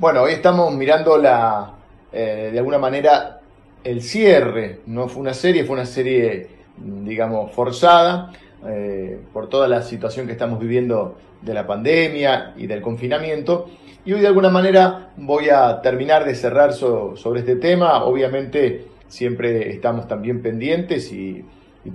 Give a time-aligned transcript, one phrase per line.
[0.00, 1.72] Bueno, hoy estamos mirando la,
[2.12, 3.40] eh, de alguna manera
[3.82, 4.78] el cierre.
[4.86, 8.30] No fue una serie, fue una serie, digamos, forzada
[8.64, 13.70] eh, por toda la situación que estamos viviendo de la pandemia y del confinamiento.
[14.04, 18.04] Y hoy de alguna manera voy a terminar de cerrar sobre este tema.
[18.04, 21.44] Obviamente siempre estamos también pendientes y,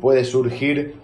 [0.02, 0.96] puede surgir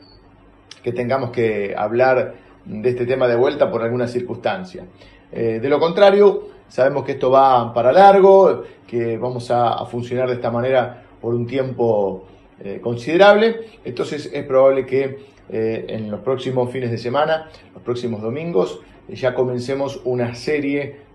[0.81, 2.34] que tengamos que hablar
[2.66, 4.84] de este tema de vuelta por alguna circunstancia.
[5.31, 10.36] Eh, de lo contrario, Sabemos que esto va para largo, que vamos a, funcionar de
[10.36, 12.27] esta manera por un tiempo
[12.64, 13.80] eh, considerable.
[13.84, 15.20] Entonces es probable que
[15.50, 21.10] eh, en los próximos fines de semana, los próximos domingos, eh, ya comencemos una serie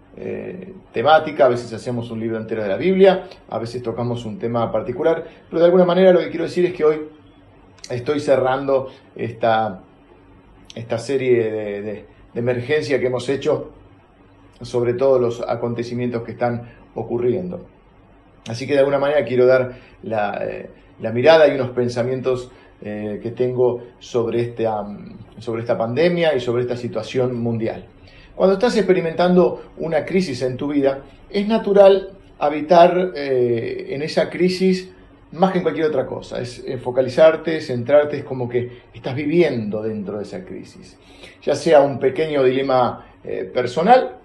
[0.93, 1.47] temática.
[1.47, 5.25] A veces hacemos un libro entero de la Biblia, a veces tocamos un tema particular,
[5.51, 7.01] pero de alguna manera lo que quiero decir es que hoy
[7.91, 9.81] estoy cerrando esta,
[10.73, 13.73] esta serie de, de emergencia que hemos hecho
[14.61, 17.67] sobre todos los acontecimientos que están ocurriendo.
[18.49, 20.69] Así que de alguna manera quiero dar la, eh,
[21.13, 22.51] mirada y unos pensamientos
[22.83, 24.85] eh, que tengo sobre esta,
[25.39, 27.87] sobre esta pandemia y sobre esta situación mundial.
[28.35, 34.91] Cuando estás experimentando una crisis en tu vida, es natural habitar eh, en esa crisis
[35.33, 36.41] más que en cualquier otra cosa.
[36.41, 40.97] Es focalizarte, centrarte, es como que estás viviendo dentro de esa crisis.
[41.43, 43.07] Ya sea un pequeño dilema
[43.53, 44.19] personal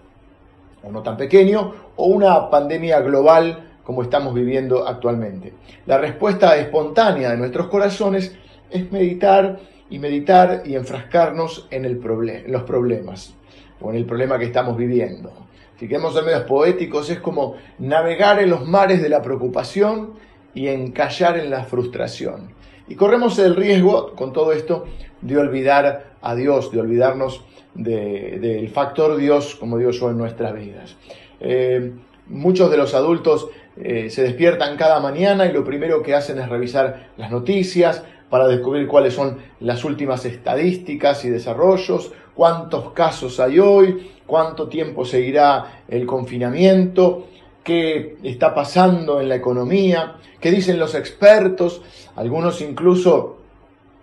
[0.83, 5.53] o no tan pequeño, o una pandemia global como estamos viviendo actualmente.
[5.85, 8.35] La respuesta espontánea de nuestros corazones
[8.69, 11.99] es meditar y meditar y enfrascarnos en, el
[12.47, 13.33] los problemas
[13.81, 15.31] o en el problema que estamos viviendo.
[15.79, 20.13] Si queremos ser medios poéticos, es como navegar en los mares de la preocupación
[20.53, 22.49] y encallar en la frustración.
[22.87, 24.85] Y corremos el riesgo con todo esto
[25.21, 27.45] de olvidar a Dios, de olvidarnos
[27.83, 30.95] del factor Dios, como digo yo, en nuestras vidas.
[31.39, 31.93] Eh,
[32.27, 36.49] muchos de los adultos eh, se despiertan cada mañana y lo primero que hacen es
[36.49, 43.59] revisar las noticias para descubrir cuáles son las últimas estadísticas y desarrollos, cuántos casos hay
[43.59, 47.27] hoy, cuánto tiempo seguirá el confinamiento,
[47.63, 51.81] qué está pasando en la economía, qué dicen los expertos,
[52.15, 53.37] algunos incluso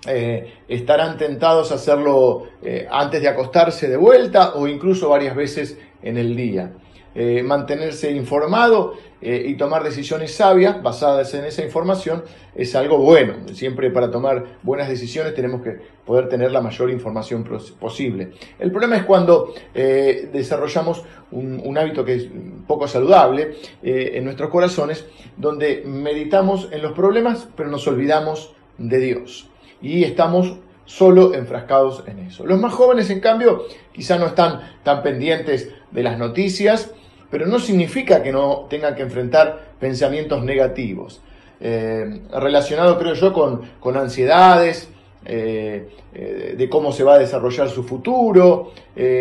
[0.06, 5.78] eh, estarán tentados a hacerlo eh, antes de acostarse de vuelta o incluso varias veces
[6.02, 6.72] en el día.
[7.14, 12.22] Eh, mantenerse informado y tomar decisiones sabias basadas en esa información
[12.54, 13.48] es algo bueno.
[13.54, 17.42] Siempre para tomar buenas decisiones tenemos que poder tener la mayor información
[17.80, 18.32] posible.
[18.58, 21.02] El problema es cuando desarrollamos
[21.32, 22.28] un, hábito que es
[22.68, 25.06] poco saludable en nuestros corazones,
[25.38, 29.48] donde meditamos en los problemas pero nos olvidamos de Dios
[29.86, 32.44] y estamos solo enfrascados en eso.
[32.44, 36.92] Los más jóvenes, en cambio, quizá no están tan pendientes de las noticias,
[37.30, 41.22] pero no significa que no tengan que enfrentar pensamientos negativos,
[41.60, 44.88] eh, relacionados, creo yo, con, ansiedades,
[45.24, 48.72] eh, eh, de cómo se va a desarrollar su futuro,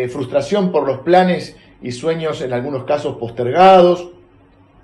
[0.08, 4.10] frustración por los planes y sueños en algunos casos postergados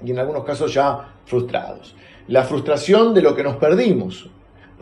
[0.04, 1.96] y en algunos casos ya frustrados.
[2.28, 4.30] La frustración de lo que nos perdimos,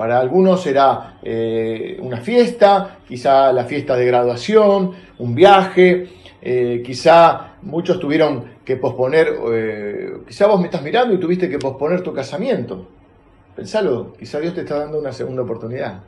[0.00, 6.08] para algunos será eh, una fiesta, quizá la fiesta de graduación, un viaje,
[6.40, 11.58] eh, quizá muchos tuvieron que posponer, eh, quizá vos me estás mirando y tuviste que
[11.58, 12.88] posponer tu casamiento.
[13.54, 16.00] Pensalo, quizá Dios te está dando una segunda oportunidad.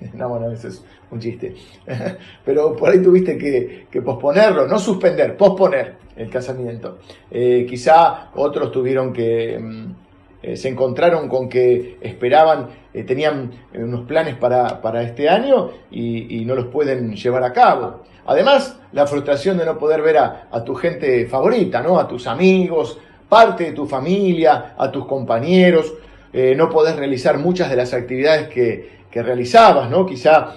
[0.12, 1.54] No, bueno, eso es un chiste.
[2.44, 6.98] Pero por ahí tuviste que, posponerlo, no suspender, posponer el casamiento.
[7.30, 10.09] quizá otros tuvieron que mm,
[10.42, 16.44] eh, se encontraron con que esperaban, eh, tenían eh, unos planes para, este año y,
[16.46, 18.00] no los pueden llevar a cabo.
[18.24, 21.98] Además, la frustración de no poder ver a, tu gente favorita, ¿no?
[21.98, 25.92] a tus amigos, parte de tu familia, a tus compañeros,
[26.32, 30.06] no poder realizar muchas de las actividades que, realizabas, ¿no?
[30.06, 30.56] Quizá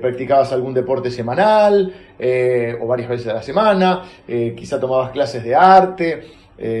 [0.00, 1.92] practicabas algún deporte semanal
[2.80, 6.22] o varias veces a la semana, quizá tomabas clases de arte,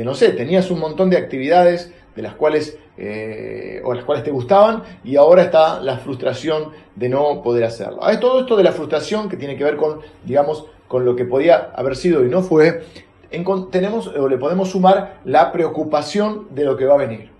[0.04, 4.30] no sé, tenías un montón de actividades de las cuales eh, o las cuales te
[4.30, 8.00] gustaban y ahora está la frustración de no poder hacerlo.
[8.20, 11.70] todo esto de la frustración que tiene que ver con, digamos, con lo que podía
[11.74, 12.82] haber sido y no fue,
[13.70, 17.30] tenemos o le podemos sumar la preocupación de lo que va a venir.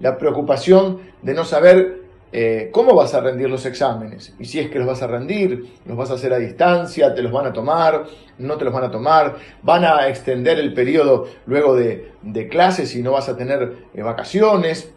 [0.00, 2.02] La preocupación de no saber
[2.32, 4.34] eh, cómo vas a rendir los exámenes.
[4.38, 7.22] Y si es que los vas a rendir, los vas a hacer a distancia, te
[7.22, 8.04] los van a tomar,
[8.38, 12.12] no te los van a tomar, van a extender el periodo luego de,
[12.50, 14.92] clases y no vas a tener eh, vacaciones.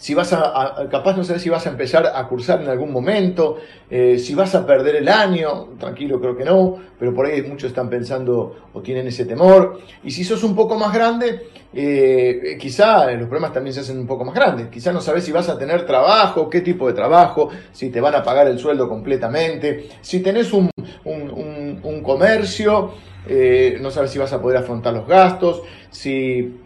[0.00, 3.58] Si vas a, capaz no sabes si vas a empezar a cursar en algún momento,
[3.90, 7.68] eh, si vas a perder el año, tranquilo creo que no, pero por ahí muchos
[7.68, 9.78] están pensando o tienen ese temor.
[10.02, 14.06] Y si sos un poco más grande, eh, quizá los problemas también se hacen un
[14.06, 14.68] poco más grandes.
[14.68, 18.14] Quizá no sabes si vas a tener trabajo, qué tipo de trabajo, si te van
[18.14, 20.70] a pagar el sueldo completamente, si tenés un,
[21.04, 22.92] un, comercio,
[23.28, 25.60] eh, no sabes si vas a poder afrontar los gastos,
[25.90, 26.60] si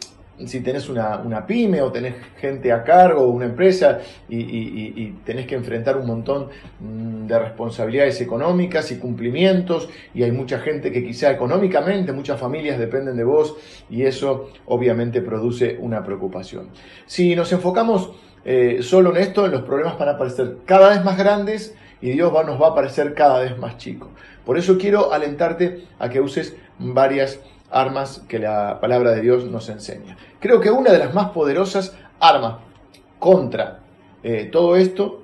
[0.47, 5.55] si tenés una, pyme o tenés gente a cargo o una empresa y, tenés que
[5.55, 6.49] enfrentar un montón
[6.81, 12.79] mm, de responsabilidades económicas y cumplimientos y hay mucha gente que quizá económicamente, muchas familias
[12.79, 13.57] dependen de vos
[13.89, 16.71] y eso obviamente produce una preocupación.
[17.07, 18.13] Si nos enfocamos
[18.45, 22.33] eh, solo en esto, los problemas van a parecer cada vez más grandes y Dios
[22.47, 24.11] nos va a parecer cada vez más chico.
[24.45, 27.41] Por eso quiero alentarte a que uses varias
[27.75, 30.17] armas que la palabra de Dios nos enseña.
[30.41, 32.59] Creo que una de las más poderosas armas
[33.19, 33.81] contra
[34.23, 35.23] eh, todo esto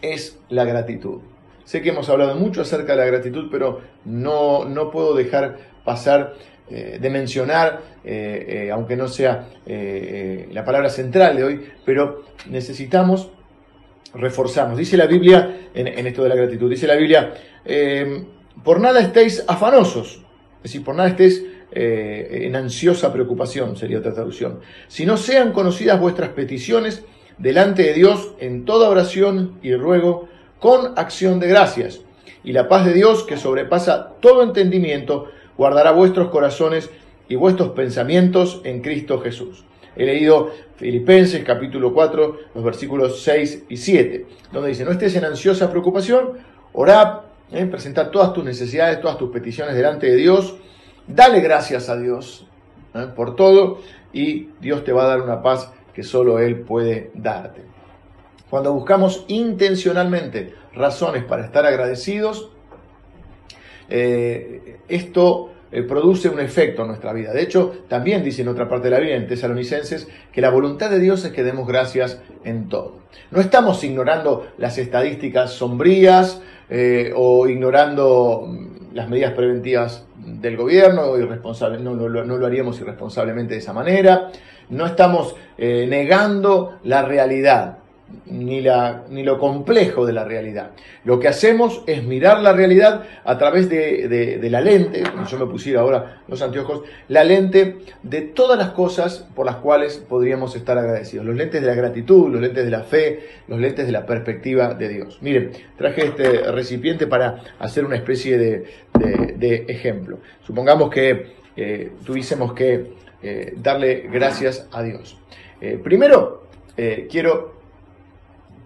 [0.00, 1.20] es la gratitud.
[1.64, 6.34] Sé que hemos hablado mucho acerca de la gratitud, pero no, no puedo dejar pasar
[6.70, 13.30] eh, de mencionar, eh, aunque no sea la palabra central de hoy, pero necesitamos
[14.14, 14.78] reforzarnos.
[14.78, 17.34] Dice la Biblia, en, en esto de la gratitud, dice la Biblia,
[18.64, 20.22] por nada estéis afanosos,
[20.56, 24.60] es decir, por nada estés eh, en ansiosa preocupación, sería otra traducción.
[24.88, 27.04] Si no sean conocidas vuestras peticiones
[27.38, 30.28] delante de Dios en toda oración y ruego
[30.58, 32.00] con acción de gracias.
[32.44, 36.90] Y la paz de Dios, que sobrepasa todo entendimiento, guardará vuestros corazones
[37.28, 39.64] y vuestros pensamientos en Cristo Jesús.
[39.96, 45.24] He leído Filipenses capítulo 4, los versículos 6 y 7, donde dice, no estés en
[45.24, 46.38] ansiosa preocupación,
[46.72, 47.20] orad
[47.52, 47.66] ¿eh?
[47.66, 50.56] presentar todas tus necesidades, todas tus peticiones delante de Dios,
[51.14, 52.46] dale gracias a Dios
[52.94, 53.06] ¿eh?
[53.14, 53.80] por todo
[54.12, 57.62] y Dios te va a dar una paz que solo Él puede darte.
[58.48, 62.50] Cuando buscamos intencionalmente razones para estar agradecidos,
[63.88, 65.52] eh, esto
[65.88, 67.32] produce un efecto en nuestra vida.
[67.32, 70.90] De hecho, también dice en otra parte de la Biblia, en Tesalonicenses, que la voluntad
[70.90, 72.98] de Dios es que demos gracias en todo.
[73.30, 76.42] No estamos ignorando las estadísticas sombrías,
[76.72, 78.48] eh, o ignorando
[78.92, 84.30] las medidas preventivas del gobierno, irresponsable, no, no, no, lo haríamos irresponsablemente de esa manera,
[84.68, 87.79] no estamos eh, negando la realidad
[88.26, 90.70] ni, la, ni lo complejo de la realidad.
[91.04, 95.80] Lo que hacemos es mirar la realidad a través de, la lente, yo me pusiera
[95.80, 101.26] ahora los anteojos, la lente de todas las cosas por las cuales podríamos estar agradecidos.
[101.26, 104.74] Los lentes de la gratitud, los lentes de la fe, los lentes de la perspectiva
[104.74, 105.18] de Dios.
[105.20, 110.18] Miren, traje este recipiente para hacer una especie de, ejemplo.
[110.42, 112.92] Supongamos que eh, tuviésemos que
[113.22, 115.18] eh, darle gracias a Dios.
[115.60, 116.40] Eh, primero,
[117.10, 117.59] quiero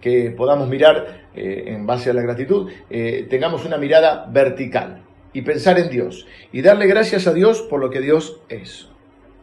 [0.05, 5.01] que podamos mirar eh, en base a la gratitud, eh, tengamos una mirada vertical
[5.33, 8.87] y pensar en Dios y darle gracias a Dios por lo que Dios es.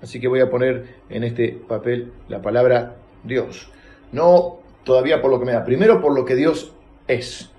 [0.01, 2.95] Así que voy a poner en este papel la palabra
[3.25, 3.73] Dios.
[4.13, 6.73] No todavía por lo que me da, primero por lo que Dios
[7.09, 7.51] es.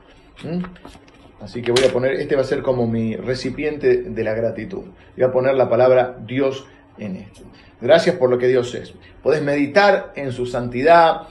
[1.41, 4.85] Así que voy a poner, este va a ser como mi recipiente de la gratitud.
[5.17, 6.65] Voy a poner la palabra Dios
[6.97, 7.41] en esto.
[7.81, 8.93] Gracias por lo que Dios es.
[9.21, 11.23] Podés meditar en su santidad,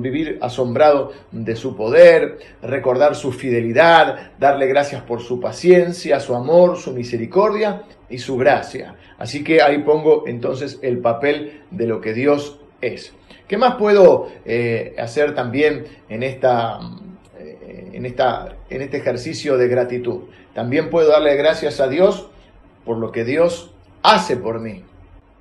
[0.00, 6.76] vivir asombrado de su poder, recordar su fidelidad, darle gracias por su paciencia, su amor,
[6.76, 8.94] su misericordia y su gracia.
[9.18, 13.12] Así que ahí pongo entonces el papel de lo que Dios es.
[13.46, 16.78] ¿Qué más puedo eh, hacer también en, esta,
[17.38, 20.24] eh, en, esta, en este ejercicio de gratitud?
[20.54, 22.30] También puedo darle gracias a Dios
[22.84, 24.84] por lo que Dios hace por mí.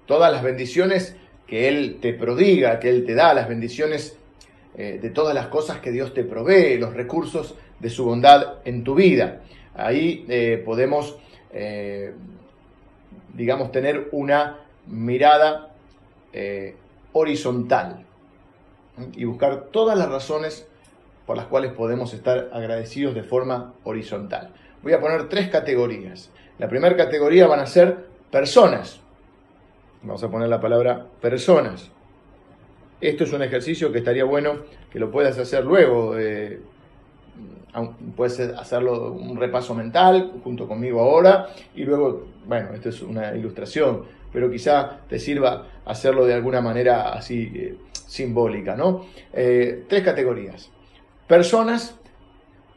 [0.05, 4.17] Todas las bendiciones que Él te prodiga, que Él te da, las bendiciones
[4.77, 8.83] eh, de todas las cosas que Dios te provee, los recursos de su bondad en
[8.83, 9.41] tu vida.
[9.73, 11.17] Ahí eh, podemos,
[11.51, 12.13] eh,
[13.33, 15.73] digamos, tener una mirada
[17.13, 18.05] horizontal
[19.15, 20.67] y buscar todas las razones
[21.25, 24.53] por las cuales podemos estar agradecidos de forma horizontal.
[24.83, 26.29] Voy a poner tres categorías.
[26.59, 29.01] La primera categoría van a ser personas.
[30.07, 31.91] Vamos a poner la palabra personas.
[33.01, 34.59] Esto es un ejercicio que estaría bueno
[34.89, 36.17] que lo puedas hacer luego.
[36.17, 36.61] Eh,
[38.15, 44.05] puedes hacerlo un repaso mental junto conmigo ahora y luego, bueno, esto es una ilustración,
[44.31, 49.07] pero quizá te sirva hacerlo de alguna manera así eh, simbólica, ¿no?
[49.33, 50.71] Eh, tres categorías.
[51.27, 51.99] Personas,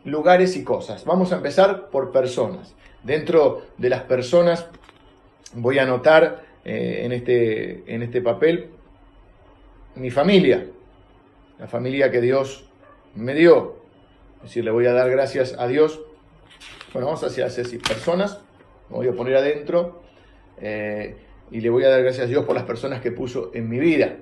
[0.04, 1.04] lugares y cosas.
[1.04, 2.74] Vamos a empezar por personas.
[3.04, 4.66] Dentro de las personas
[5.54, 8.70] voy a anotar eh, en, este, en este papel
[9.94, 10.66] mi familia.
[11.58, 12.64] la familia que Dios
[13.14, 13.76] me dio.
[14.36, 16.00] Es decir, le voy a dar gracias a Dios.
[16.92, 18.40] Bueno, vamos a hacer así, personas,
[18.88, 20.02] me voy a poner adentro
[20.60, 21.16] eh,
[21.50, 23.78] y le voy a dar gracias a Dios por las personas que puso en mi
[23.78, 24.16] vida.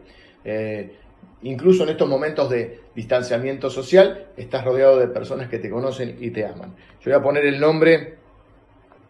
[0.45, 0.97] Eh,
[1.43, 6.31] incluso en estos momentos de distanciamiento social, estás rodeado de personas que te conocen y
[6.31, 6.75] te aman.
[7.01, 8.17] Yo voy a poner el nombre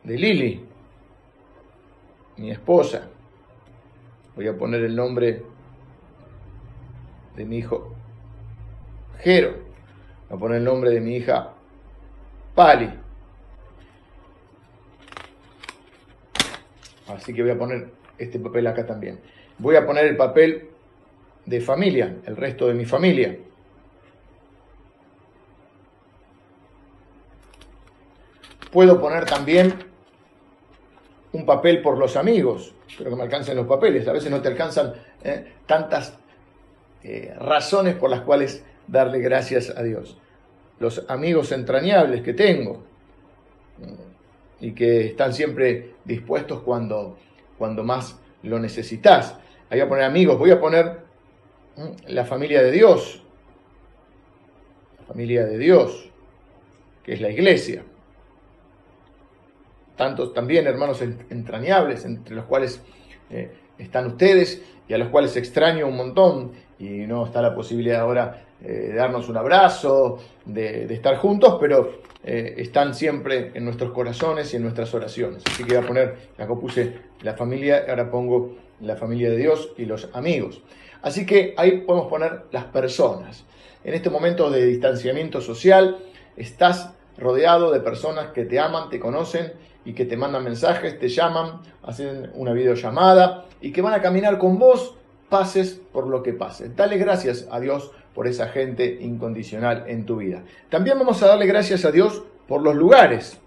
[0.05, 0.65] de Lili,
[2.37, 3.09] mi esposa.
[4.39, 5.43] Voy a poner el nombre
[7.35, 7.93] de mi hijo
[9.19, 9.51] Jero.
[10.29, 11.55] Voy a poner el nombre de mi hija
[12.55, 12.89] Pali.
[17.09, 19.19] Así que voy a poner este papel acá también.
[19.59, 20.71] Voy a poner el papel
[21.45, 23.37] de familia, el resto de mi familia.
[28.71, 29.88] Puedo poner también
[31.33, 34.07] un papel por los amigos, pero que me alcancen los papeles.
[34.09, 36.19] A veces no te alcanzan eh, tantas
[37.03, 40.19] eh, razones por las cuales darle gracias a Dios.
[40.79, 42.83] Los amigos entrañables que tengo
[43.79, 47.19] mm, y que están siempre dispuestos cuando,
[47.59, 49.37] cuando más lo necesitas.
[49.71, 50.99] Ahí voy a poner amigos, voy a poner
[51.77, 53.23] mm, la familia de Dios,
[54.99, 56.11] la familia de Dios,
[57.03, 57.83] que es la iglesia.
[59.99, 62.81] Tantos también hermanos entrañables, entre los cuales
[63.31, 68.01] eh, están ustedes y a los cuales extraño un montón y no está la posibilidad
[68.01, 73.91] ahora eh, de darnos un abrazo, de, estar juntos, pero eh, están siempre en nuestros
[73.91, 75.43] corazones y en nuestras oraciones.
[75.45, 79.73] Así que voy a poner, acá puse la familia, ahora pongo la familia de Dios
[79.77, 80.63] y los amigos.
[81.03, 83.45] Así que ahí podemos poner las personas.
[83.83, 85.99] En este momento de distanciamiento social,
[86.37, 89.53] estás rodeado de personas que te aman, te conocen
[89.85, 94.39] y que te mandan mensajes, te llaman, hacen una videollamada y que van a caminar
[94.39, 94.97] con vos,
[95.29, 96.75] pases por lo que pases.
[96.77, 100.43] Dale gracias a Dios por esa gente incondicional en tu vida.
[100.71, 103.39] También vamos a darle gracias a Dios por los lugares.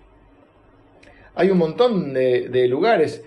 [1.35, 3.23] Hay un montón de, lugares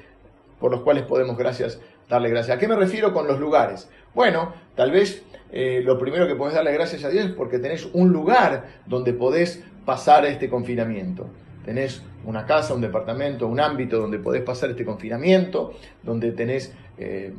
[0.61, 2.57] por los cuales podemos gracias, darle gracias.
[2.57, 3.89] ¿A qué me refiero con los lugares?
[4.15, 7.89] Bueno, tal vez eh, lo primero que podés darle gracias a Dios es porque tenés
[7.93, 11.29] un lugar donde podés pasar este confinamiento.
[11.65, 17.33] Tenés una casa, un departamento, un ámbito donde podés pasar este confinamiento, donde tenés eh,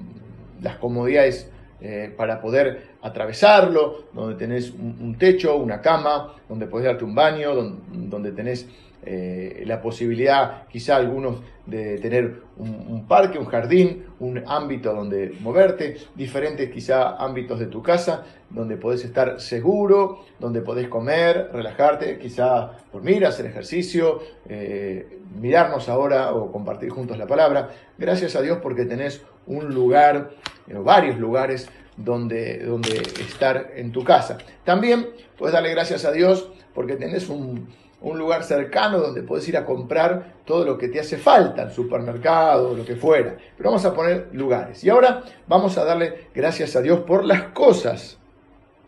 [0.62, 1.52] las comodidades
[1.82, 7.54] eh, para poder atravesarlo, donde tenés un, techo, una cama, donde podés darte un baño,
[7.54, 8.68] donde tenés
[9.06, 15.98] eh, la posibilidad, quizá algunos, de tener un, parque, un jardín, un ámbito donde moverte,
[16.16, 22.72] diferentes quizá ámbitos de tu casa, donde podés estar seguro, donde podés comer, relajarte, quizá
[22.94, 27.70] dormir, hacer ejercicio, eh, mirarnos ahora o compartir juntos la palabra.
[27.98, 30.32] Gracias a Dios porque tenés un lugar,
[30.68, 34.38] eh, varios lugares donde, donde estar en tu casa.
[34.64, 35.08] También
[35.38, 37.68] puedes darle gracias a Dios porque tenés un
[38.06, 41.72] un lugar cercano donde puedes ir a comprar todo lo que te hace falta, el
[41.72, 43.36] supermercado, lo que fuera.
[43.58, 44.84] Pero vamos a poner lugares.
[44.84, 48.20] Y ahora vamos a darle gracias a Dios por las cosas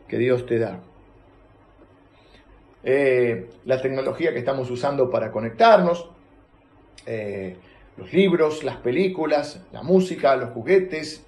[0.07, 0.81] que Dios te da.
[2.83, 6.11] Eh, la tecnología que estamos usando para conectarnos,
[7.07, 7.57] eh,
[7.97, 11.25] los libros, las películas, la música, los juguetes,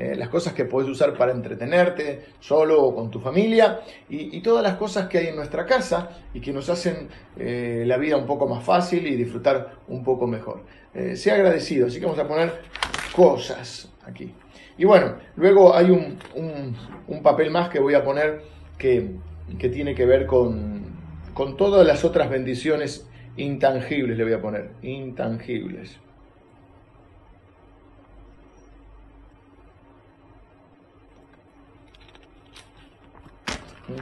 [0.00, 4.62] eh, las cosas que puedes usar para entretenerte solo o con tu familia y, todas
[4.62, 8.24] las cosas que hay en nuestra casa y que nos hacen eh, la vida un
[8.24, 10.62] poco más fácil y disfrutar un poco mejor.
[10.94, 12.50] Eh, sea agradecido, así que vamos a poner
[13.14, 14.32] cosas aquí.
[14.78, 16.16] Y bueno, luego hay un,
[17.22, 18.40] papel más que voy a poner
[18.78, 19.16] que,
[19.58, 20.82] tiene que ver con,
[21.34, 26.00] con todas las otras bendiciones intangibles, le voy a poner, intangibles.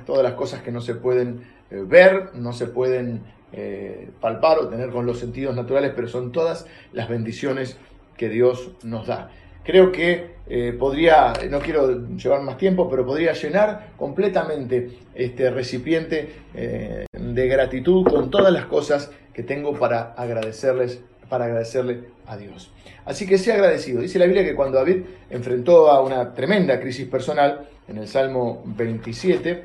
[0.06, 4.68] Todas las cosas que no se pueden eh, ver, no se pueden eh, palpar o
[4.68, 7.76] tener con los sentidos naturales, pero son todas las bendiciones
[8.16, 9.30] que Dios nos da.
[9.64, 16.36] Creo que eh, podría, no quiero llevar más tiempo, pero podría llenar completamente este recipiente
[16.54, 22.72] de gratitud con todas las cosas que tengo para agradecerles para agradecerle a Dios.
[23.04, 24.00] Así que sea agradecido.
[24.00, 28.62] Dice la Biblia que cuando David enfrentó a una tremenda crisis personal, en el Salmo
[28.66, 29.64] 27,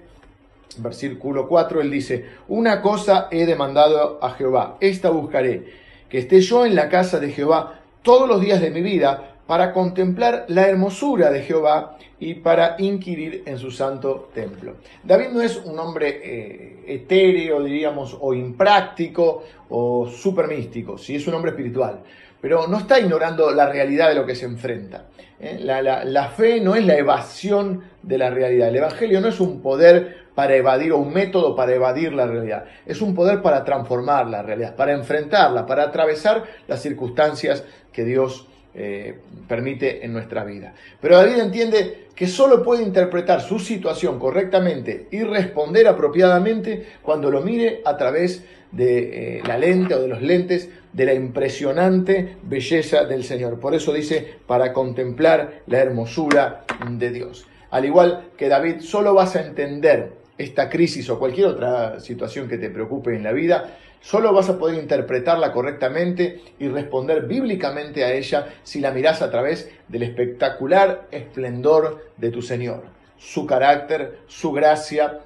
[0.81, 5.65] versículo 4, él dice, una cosa he demandado a Jehová, esta buscaré,
[6.09, 9.73] que esté yo en la casa de Jehová todos los días de mi vida para
[9.73, 14.75] contemplar la hermosura de Jehová y para inquirir en su santo templo.
[15.03, 21.27] David no es un hombre eh, etéreo, diríamos, o impráctico o super místico, sí es
[21.27, 22.01] un hombre espiritual.
[22.43, 25.05] Pero no está ignorando la realidad de lo que se enfrenta.
[25.39, 25.59] ¿eh?
[25.61, 28.67] La, fe no es la evasión de la realidad.
[28.67, 32.65] El Evangelio no es un poder para evadir o un método para evadir la realidad.
[32.85, 38.45] Es un poder para transformar la realidad, para enfrentarla, para atravesar las circunstancias que Dios
[38.75, 40.73] eh, permite en nuestra vida.
[40.99, 47.39] Pero David entiende que solo puede interpretar su situación correctamente y responder apropiadamente cuando lo
[47.39, 48.47] mire a través de
[48.77, 53.59] eh, la lente o de los lentes de la impresionante belleza del Señor.
[53.59, 57.45] Por eso dice, para contemplar la hermosura de Dios.
[57.69, 62.57] Al igual que David, solo vas a entender esta crisis o cualquier otra situación que
[62.57, 68.13] te preocupe en la vida, solo vas a poder interpretarla correctamente y responder bíblicamente a
[68.13, 72.83] ella si la miras a través del espectacular esplendor de tu Señor,
[73.17, 75.19] su carácter, su gracia,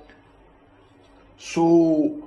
[1.37, 2.26] su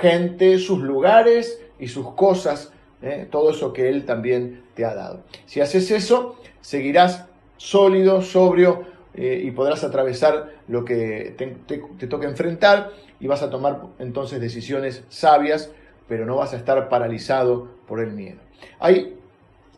[0.00, 3.26] gente, sus lugares y sus cosas, ¿eh?
[3.30, 5.22] todo eso que Él también te ha dado.
[5.46, 7.26] Si haces eso, seguirás
[7.56, 13.50] sólido, sobrio eh, y podrás atravesar lo que te, te toca enfrentar y vas a
[13.50, 15.70] tomar entonces decisiones sabias,
[16.08, 18.40] pero no vas a estar paralizado por el miedo.
[18.78, 19.16] Hay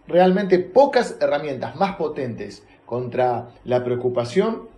[0.07, 4.69] realmente pocas herramientas más potentes contra la preocupación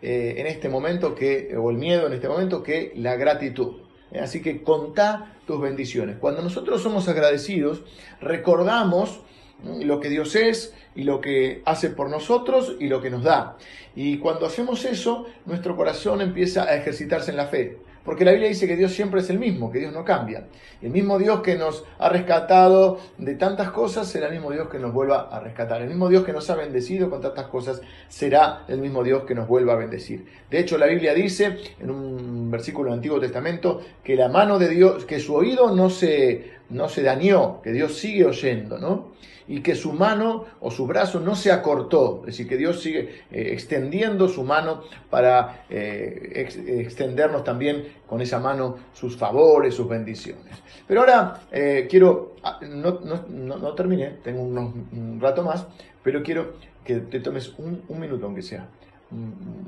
[0.00, 3.82] eh, en este momento que, o el miedo en este momento, que la gratitud.
[4.12, 6.16] Eh, así que contá tus bendiciones.
[6.18, 7.82] Cuando nosotros somos agradecidos,
[8.20, 9.20] recordamos
[9.64, 13.56] lo que Dios es y lo que hace por nosotros y lo que nos da.
[13.94, 17.78] Y cuando hacemos eso, nuestro corazón empieza a ejercitarse en la fe.
[18.08, 20.46] Porque la Biblia dice que Dios siempre es el mismo, que Dios no cambia.
[20.80, 24.78] El mismo Dios que nos ha rescatado de tantas cosas será el mismo Dios que
[24.78, 25.82] nos vuelva a rescatar.
[25.82, 29.34] El mismo Dios que nos ha bendecido con tantas cosas será el mismo Dios que
[29.34, 30.24] nos vuelva a bendecir.
[30.50, 34.70] De hecho, la Biblia dice en un versículo del Antiguo Testamento que la mano de
[34.70, 39.18] Dios, que su oído no se, no se dañó, que Dios sigue oyendo, ¿no?
[39.48, 43.22] y que su mano o su brazo no se acortó, es decir, que Dios sigue
[43.30, 50.62] eh, extendiendo su mano para eh, extendernos también con esa mano sus favores, sus bendiciones.
[50.86, 55.66] Pero ahora eh, quiero, ah, no, no, terminé, tengo un rato más,
[56.02, 58.68] pero quiero que te tomes un minuto, aunque sea,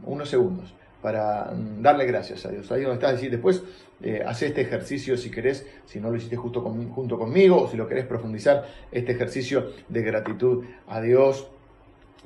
[0.05, 2.71] unos segundos, para mm, darle gracias a Dios.
[2.73, 3.63] Ahí donde estás, decir, después
[4.03, 7.77] eh, haz este ejercicio si querés, si no lo hiciste justo junto conmigo, o si
[7.77, 11.49] lo querés profundizar, este ejercicio de gratitud a Dios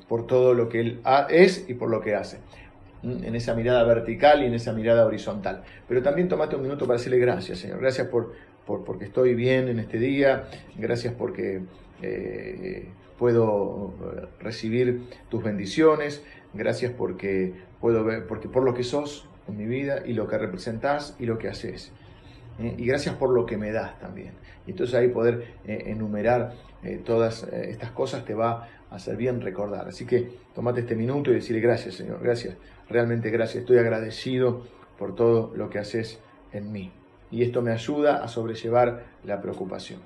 [0.07, 2.37] por todo lo que Él es y por lo que hace
[3.03, 5.63] mm, en esa mirada vertical y en esa mirada horizontal.
[5.87, 7.79] Pero también tomate un minuto para decirle gracias, Señor.
[7.79, 8.33] Gracias por,
[8.65, 10.45] por porque estoy bien en este día.
[10.77, 11.61] Gracias porque
[12.01, 13.93] eh, puedo
[14.39, 16.23] recibir tus bendiciones.
[16.53, 17.53] Gracias porque
[17.85, 21.27] puedo ver, porque por lo que sos en mi vida y lo que representás y
[21.27, 21.91] lo que haces.
[22.57, 22.73] ¿eh?
[22.79, 24.31] y gracias por lo que me das también.
[24.65, 29.39] Y entonces ahí poder eh, enumerar eh, todas estas cosas te va a hacer bien
[29.39, 29.87] recordar.
[29.87, 32.57] Así que tomate este minuto y decirle gracias Señor, gracias,
[32.89, 34.63] realmente gracias, estoy agradecido
[34.97, 36.17] por todo lo que haces
[36.53, 36.91] en mí.
[37.29, 39.99] Y esto me ayuda a sobrellevar la preocupación.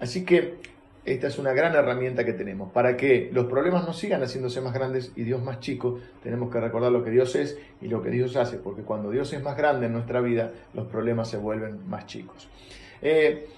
[0.00, 0.54] así que
[1.04, 2.70] esta es una gran herramienta que tenemos.
[2.72, 6.60] Para que los problemas no sigan haciéndose más grandes y Dios más chico, tenemos que
[6.60, 9.56] recordar lo que Dios es y lo que Dios hace, porque cuando Dios es más
[9.56, 12.48] grande en nuestra vida, los problemas se vuelven más chicos.
[13.00, 13.48] Eh,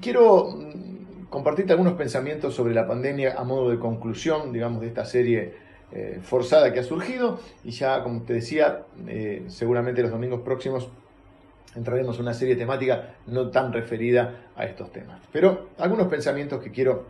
[0.00, 5.06] quiero mm, compartirte algunos pensamientos sobre la pandemia a modo de conclusión, digamos, de esta
[5.06, 5.54] serie
[5.92, 7.40] eh, forzada que ha surgido.
[7.64, 10.90] Y ya, como te decía, eh, seguramente los domingos próximos
[11.74, 15.20] entraremos en una serie temática no tan referida a estos temas.
[15.32, 17.06] Pero algunos pensamientos que quiero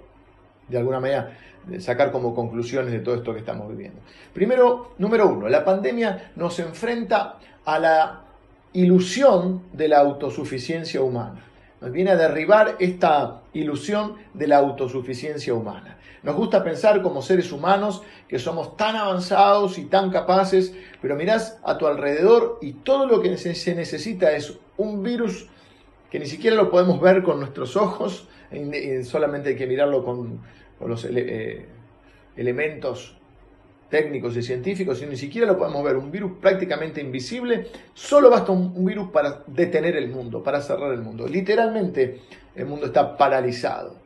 [0.68, 1.32] de alguna manera
[1.78, 4.00] sacar como conclusiones de todo esto que estamos viviendo.
[4.32, 8.20] Primero, número uno, la pandemia nos enfrenta a la
[8.72, 11.44] ilusión de la autosuficiencia humana.
[11.80, 15.96] Nos viene a derribar esta ilusión de la autosuficiencia humana.
[16.22, 21.58] Nos gusta pensar como seres humanos que somos tan avanzados y tan capaces, pero mirás
[21.64, 25.48] a tu alrededor y todo lo que se necesita es un virus
[26.10, 28.28] que ni siquiera lo podemos ver con nuestros ojos,
[29.04, 30.40] solamente hay que mirarlo con,
[30.80, 31.66] los eh,
[32.36, 33.16] elementos
[33.90, 38.52] técnicos y científicos, y ni siquiera lo podemos ver, un virus prácticamente invisible, solo basta
[38.52, 41.26] un, virus para detener el mundo, para cerrar el mundo.
[41.26, 42.20] Literalmente
[42.54, 43.99] el mundo está paralizado.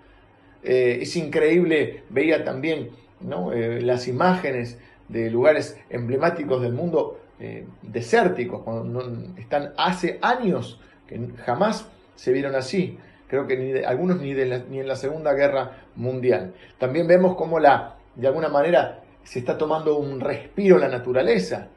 [0.64, 3.52] Eh, es increíble, veía también ¿no?
[3.52, 9.02] Eh, las imágenes de lugares emblemáticos del mundo eh, desérticos, cuando
[9.36, 12.98] están hace años que jamás se vieron así.
[13.28, 16.54] Creo que ni algunos ni, ni en la Segunda Guerra Mundial.
[16.78, 21.68] También vemos cómo la, de alguna manera se está tomando un respiro la naturaleza.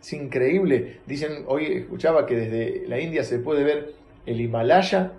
[0.00, 1.00] Es increíble.
[1.06, 3.94] Dicen, hoy escuchaba que desde la India se puede ver
[4.26, 5.12] el Himalaya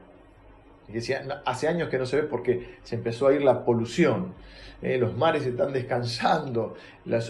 [0.87, 4.33] Y decía, hace años que no se ve porque se empezó a ir la polución.
[4.81, 6.75] Eh, los mares están descansando,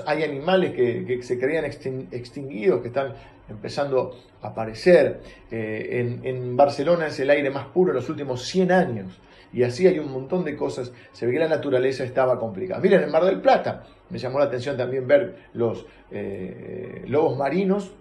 [0.05, 3.13] hay animales que, se creían extinguidos, que están
[3.47, 5.21] empezando a aparecer.
[5.51, 9.21] Eh, en, Barcelona es el aire más puro en los últimos 100 años.
[9.53, 10.91] Y así hay un montón de cosas.
[11.13, 12.81] Se ve que la naturaleza estaba complicada.
[12.81, 17.93] Miren, en Mar del Plata, me llamó la atención también ver los eh, lobos marinos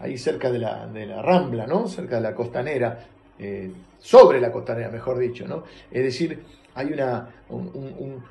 [0.00, 1.86] ahí cerca de la, de la, Rambla, ¿no?
[1.86, 2.98] cerca de la costanera,
[3.38, 5.64] eh, sobre la costanera, mejor dicho.
[5.90, 6.42] Es decir,
[6.74, 8.22] hay una, un,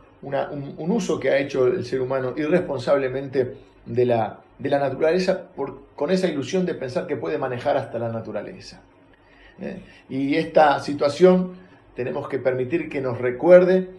[0.91, 5.47] uso que ha hecho el ser humano irresponsablemente de la, de la naturaleza
[5.95, 8.81] con esa ilusión de pensar que puede manejar hasta la naturaleza.
[9.59, 9.79] ¿eh?
[10.09, 11.53] Y esta situación
[11.95, 13.89] tenemos que permitir que nos recuerde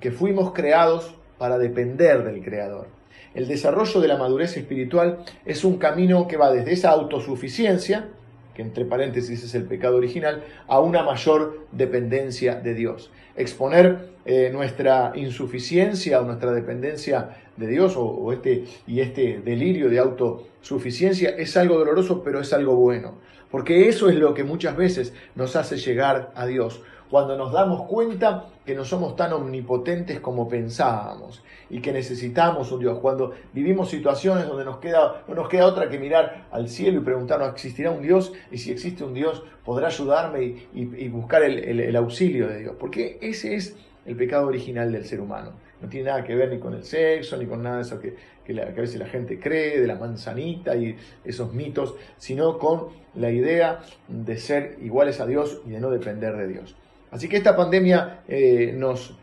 [0.00, 2.88] que fuimos creados para depender del Creador.
[3.34, 8.08] El desarrollo de la madurez espiritual es un camino que va desde esa autosuficiencia,
[8.54, 13.10] que entre paréntesis es el pecado original, a una mayor dependencia de Dios.
[13.36, 19.98] Exponer eh, nuestra insuficiencia o nuestra dependencia de Dios o, este, y este delirio de
[19.98, 23.18] autosuficiencia es algo doloroso, pero es algo bueno.
[23.50, 27.82] Porque eso es lo que muchas veces nos hace llegar a Dios cuando nos damos
[27.82, 33.90] cuenta que no somos tan omnipotentes como pensábamos y que necesitamos un Dios, cuando vivimos
[33.90, 37.90] situaciones donde nos queda, no nos queda otra que mirar al cielo y preguntarnos, ¿existirá
[37.90, 38.32] un Dios?
[38.50, 42.76] Y si existe un Dios, ¿podrá ayudarme y, buscar el, auxilio de Dios?
[42.80, 45.52] Porque ese es el pecado original del ser humano.
[45.82, 48.16] No tiene nada que ver ni con el sexo, ni con nada de eso que,
[48.42, 50.96] que, a veces la gente cree, de la manzanita y
[51.26, 56.38] esos mitos, sino con la idea de ser iguales a Dios y de no depender
[56.38, 56.74] de Dios.
[57.12, 59.14] Así que esta pandemia eh, nos,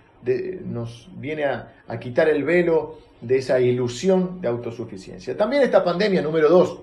[0.64, 5.36] nos, viene a, a, quitar el velo de esa ilusión de autosuficiencia.
[5.36, 6.80] También esta pandemia, número dos,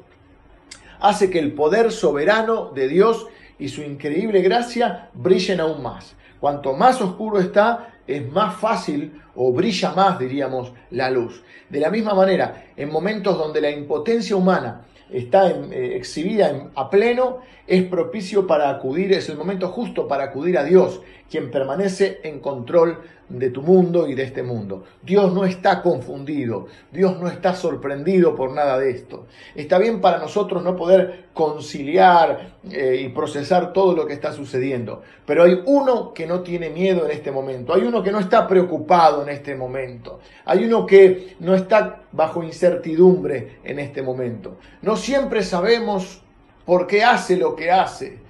[1.00, 3.26] hace que el poder soberano de Dios
[3.58, 6.14] y su increíble gracia brillen aún más.
[6.40, 11.42] Cuanto más oscuro está, es más fácil o brilla más, diríamos, la luz.
[11.68, 17.38] De la misma manera, en momentos donde la impotencia humana está eh, exhibida a pleno,
[17.66, 22.40] es propicio para acudir, es el momento justo para acudir a Dios, quien permanece en
[22.40, 24.84] control de tu mundo y de este mundo.
[25.02, 29.26] Dios no está confundido, Dios no está sorprendido por nada de esto.
[29.54, 35.02] Está bien para nosotros no poder conciliar eh, y procesar todo lo que está sucediendo,
[35.26, 38.46] pero hay uno que no tiene miedo en este momento, hay uno que no está
[38.46, 44.58] preocupado en este momento, hay uno que no está bajo incertidumbre en este momento.
[44.82, 46.22] No siempre sabemos
[46.64, 48.25] por qué hace lo que hace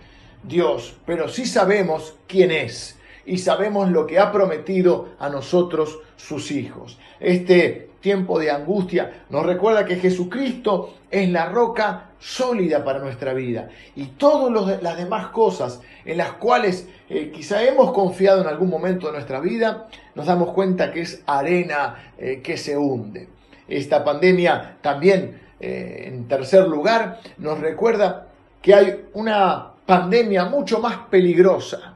[0.46, 6.50] Dios, pero sí sabemos quién es y sabemos lo que ha prometido a nosotros sus
[6.50, 6.98] hijos.
[7.18, 13.68] Este tiempo de angustia nos recuerda que Jesucristo es la roca sólida para nuestra vida
[13.96, 19.06] y todas las demás cosas en las cuales eh, quizá hemos confiado en algún momento
[19.06, 23.28] de nuestra vida, nos damos cuenta que es arena eh, que se hunde.
[23.66, 28.28] Esta pandemia también, eh, en tercer lugar, nos recuerda
[28.62, 31.94] que hay una pandemia mucho más peligrosa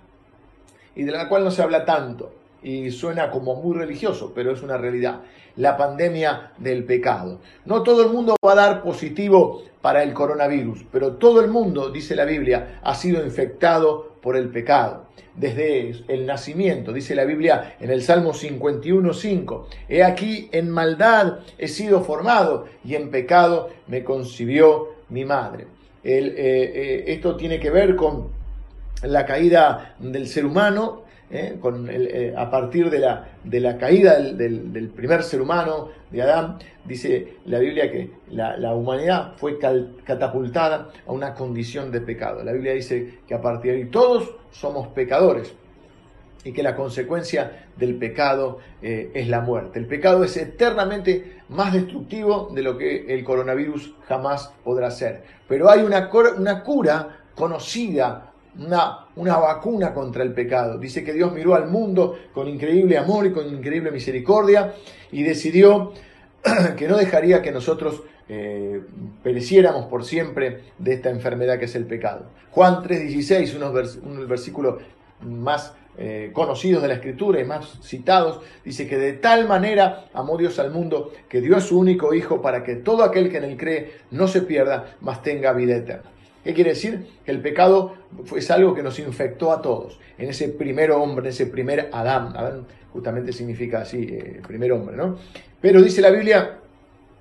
[0.94, 4.62] y de la cual no se habla tanto y suena como muy religioso, pero es
[4.62, 5.22] una realidad,
[5.56, 7.40] la pandemia del pecado.
[7.64, 11.90] No todo el mundo va a dar positivo para el coronavirus, pero todo el mundo,
[11.90, 15.06] dice la Biblia, ha sido infectado por el pecado.
[15.34, 21.66] Desde el nacimiento, dice la Biblia en el Salmo 51.5, he aquí en maldad he
[21.66, 25.66] sido formado y en pecado me concibió mi madre.
[26.02, 28.28] Eh, eh, esto tiene que ver con
[29.02, 31.88] la caída del ser humano, eh, con
[32.36, 37.58] a partir de la, de la caída del, primer ser humano, de Adán, dice la
[37.58, 39.58] Biblia que la, humanidad fue
[40.04, 42.42] catapultada a una condición de pecado.
[42.42, 45.54] La Biblia dice que a partir de ahí todos somos pecadores
[46.44, 49.78] y que la consecuencia del pecado eh, es la muerte.
[49.78, 55.22] El pecado es eternamente más destructivo de lo que el coronavirus jamás podrá ser.
[55.48, 60.78] Pero hay una, una cura conocida, una, una vacuna contra el pecado.
[60.78, 64.74] Dice que Dios miró al mundo con increíble amor y con increíble misericordia
[65.12, 65.92] y decidió
[66.76, 68.80] que no dejaría que nosotros eh,
[69.22, 72.26] pereciéramos por siempre de esta enfermedad que es el pecado.
[72.52, 74.78] Juan 3:16, uno del versículo
[75.20, 80.38] más eh, conocidos de la Escritura y más citados, dice que de tal manera amó
[80.38, 83.44] Dios al mundo que dio a su único Hijo para que todo aquel que en
[83.44, 86.10] él cree no se pierda, mas tenga vida eterna.
[86.42, 87.06] ¿Qué quiere decir?
[87.22, 87.96] Que el pecado
[88.34, 92.34] es algo que nos infectó a todos, en ese primer hombre, en ese primer Adán.
[92.34, 95.18] Adán justamente significa así, eh, primer hombre, ¿no?
[95.60, 96.60] Pero dice la Biblia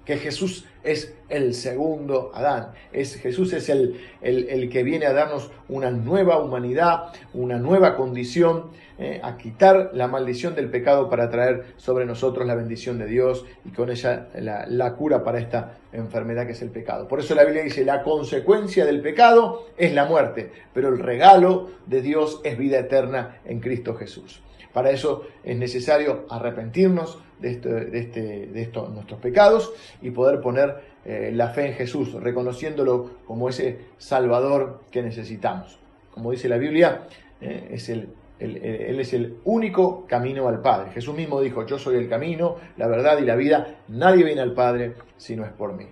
[0.05, 2.69] que Jesús es el segundo Adán.
[2.91, 8.71] Es, Jesús es el, el, que viene a darnos una nueva humanidad, una nueva condición,
[8.97, 13.45] eh, a quitar la maldición del pecado para traer sobre nosotros la bendición de Dios
[13.63, 17.07] y con ella la, la cura para esta enfermedad que es el pecado.
[17.07, 21.69] Por eso la Biblia dice, la consecuencia del pecado es la muerte, pero el regalo
[21.85, 24.41] de Dios es vida eterna en Cristo Jesús.
[24.73, 30.75] Para eso es necesario arrepentirnos de, de, este, de estos nuestros pecados y poder poner
[31.05, 35.79] eh, la fe en Jesús, reconociéndolo como ese Salvador que necesitamos.
[36.11, 37.07] Como dice la Biblia,
[37.41, 40.91] eh, es el, Él es el único camino al Padre.
[40.91, 44.53] Jesús mismo dijo, yo soy el camino, la verdad y la vida, nadie viene al
[44.53, 45.85] Padre si no es por mí.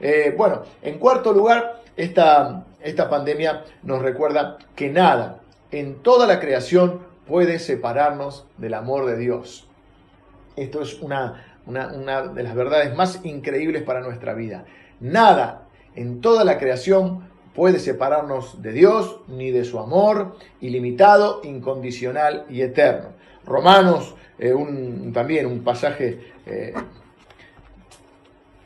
[0.00, 5.40] Eh, bueno, en cuarto lugar, esta, esta pandemia nos recuerda que nada
[5.70, 9.68] en toda la creación puede separarnos del amor de Dios.
[10.56, 14.64] Esto es una, una, de las verdades más increíbles para nuestra vida.
[15.00, 22.46] Nada en toda la creación puede separarnos de Dios ni de su amor ilimitado, incondicional
[22.48, 23.10] y eterno.
[23.44, 26.74] Romanos, eh, un, también un pasaje eh,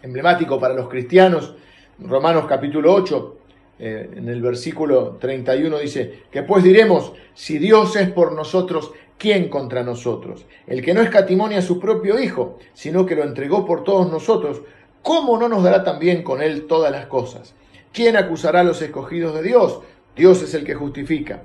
[0.02, 1.54] emblemático para los cristianos,
[1.98, 3.38] Romanos capítulo 8,
[3.80, 9.48] eh, en el versículo 31 dice, que pues diremos, si Dios es por nosotros, ¿quién
[9.48, 10.46] contra nosotros?
[10.66, 14.62] El que no escatimonia a su propio Hijo, sino que lo entregó por todos nosotros,
[15.02, 17.54] ¿cómo no nos dará también con él todas las cosas?
[17.92, 19.80] ¿Quién acusará a los escogidos de Dios?
[20.16, 21.42] Dios es el que justifica.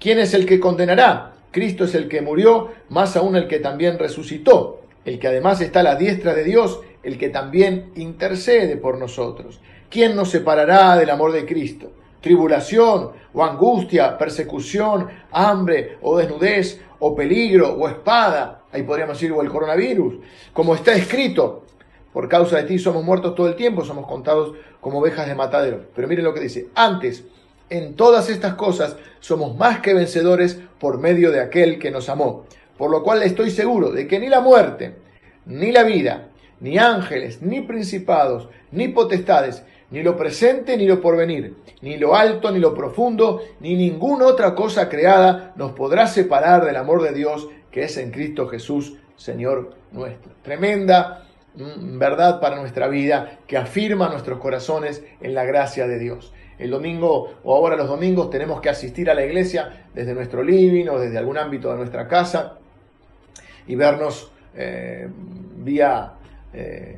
[0.00, 1.34] ¿Quién es el que condenará?
[1.50, 5.80] Cristo es el que murió, más aún el que también resucitó, el que además está
[5.80, 9.60] a la diestra de Dios, el que también intercede por nosotros.
[9.88, 11.90] ¿Quién nos separará del amor de Cristo?
[12.20, 18.62] Tribulación o angustia, persecución, hambre o desnudez o peligro o espada.
[18.72, 20.16] Ahí podríamos decir o el coronavirus.
[20.52, 21.64] Como está escrito,
[22.12, 25.86] por causa de ti somos muertos todo el tiempo, somos contados como ovejas de matadero.
[25.94, 26.68] Pero miren lo que dice.
[26.74, 27.24] Antes,
[27.70, 32.46] en todas estas cosas somos más que vencedores por medio de aquel que nos amó.
[32.76, 34.94] Por lo cual estoy seguro de que ni la muerte,
[35.46, 36.28] ni la vida,
[36.60, 42.50] ni ángeles, ni principados, ni potestades, ni lo presente ni lo porvenir, ni lo alto
[42.50, 47.48] ni lo profundo, ni ninguna otra cosa creada nos podrá separar del amor de Dios
[47.70, 50.32] que es en Cristo Jesús, Señor nuestro.
[50.42, 51.24] Tremenda
[51.54, 56.32] mm, verdad para nuestra vida que afirma nuestros corazones en la gracia de Dios.
[56.58, 60.88] El domingo o ahora los domingos tenemos que asistir a la iglesia desde nuestro living
[60.88, 62.58] o desde algún ámbito de nuestra casa
[63.66, 65.08] y vernos eh,
[65.56, 66.14] vía
[66.52, 66.96] eh,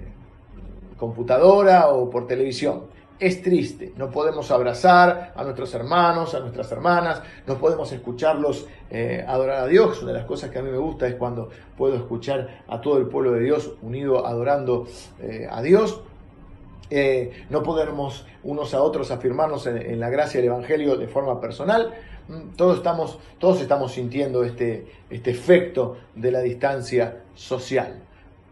[1.01, 2.85] computadora o por televisión.
[3.19, 9.23] Es triste, no podemos abrazar a nuestros hermanos, a nuestras hermanas, no podemos escucharlos eh,
[9.27, 10.01] adorar a Dios.
[10.03, 12.99] Una de las cosas que a mí me gusta es cuando puedo escuchar a todo
[12.99, 14.87] el pueblo de Dios unido adorando
[15.21, 16.01] eh, a Dios.
[16.89, 21.93] Eh, no podemos unos a otros afirmarnos en, la gracia del Evangelio de forma personal.
[22.29, 28.03] Mm, todos estamos, todos estamos sintiendo este, este efecto de la distancia social.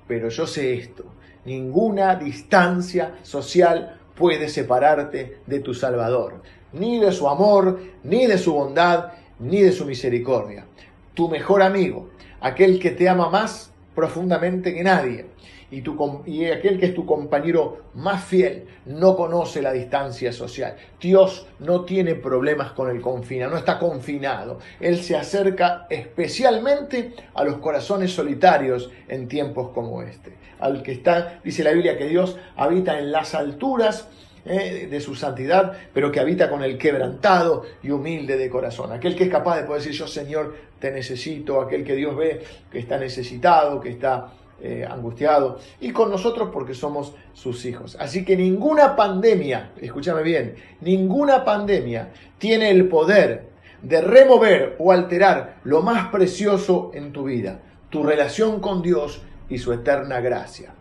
[0.06, 1.04] Pero yo sé esto,
[1.48, 6.42] Ninguna distancia social puede separarte de tu Salvador,
[6.74, 10.66] ni de su amor, ni de su bondad, ni de su misericordia.
[11.14, 12.10] Tu mejor amigo,
[12.42, 15.24] aquel que te ama más profundamente que nadie,
[15.70, 20.76] y, tu, y aquel que es tu compañero más fiel no conoce la distancia social.
[21.00, 24.58] Dios no tiene problemas con el confinado, no está confinado.
[24.80, 30.32] Él se acerca especialmente a los corazones solitarios en tiempos como este.
[30.60, 34.08] Al que está, dice la Biblia, que Dios habita en las alturas
[34.44, 38.92] eh, de su santidad, pero que habita con el quebrantado y humilde de corazón.
[38.92, 42.40] Aquel que es capaz de poder decir, yo Señor, te necesito, aquel que Dios ve
[42.70, 47.96] que está necesitado, que está eh, angustiado, y con nosotros porque somos sus hijos.
[48.00, 53.48] Así que ninguna pandemia, escúchame bien, ninguna pandemia tiene el poder
[53.82, 59.58] de remover o alterar lo más precioso en tu vida, tu relación con Dios y
[59.58, 60.74] su eterna gracia.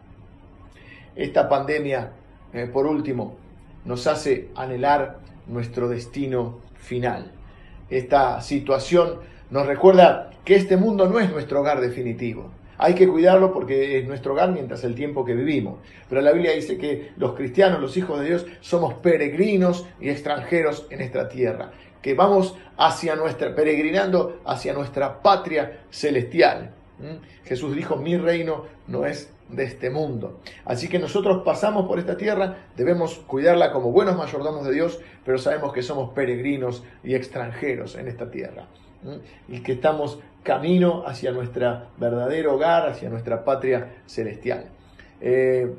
[1.16, 2.12] Esta pandemia,
[2.54, 3.36] eh, por último,
[3.86, 7.32] nos hace anhelar nuestro destino final.
[7.90, 12.50] Esta situación nos recuerda que este mundo no es nuestro hogar definitivo.
[12.78, 15.80] Hay que cuidarlo porque es nuestro hogar mientras el tiempo que vivimos.
[16.10, 20.88] Pero la Biblia dice que los cristianos, los hijos de Dios, somos peregrinos y extranjeros
[20.90, 21.72] en esta tierra.
[22.02, 26.72] Que vamos hacia nuestra, peregrinando hacia nuestra patria celestial.
[27.00, 27.46] ¿Mm?
[27.46, 30.40] Jesús dijo, mi reino no es de este mundo.
[30.66, 35.38] Así que nosotros pasamos por esta tierra, debemos cuidarla como buenos mayordomos de Dios, pero
[35.38, 38.68] sabemos que somos peregrinos y extranjeros en esta tierra.
[39.48, 44.64] Y que estamos camino hacia nuestro verdadero hogar, hacia nuestra patria celestial.
[45.20, 45.70] Eh,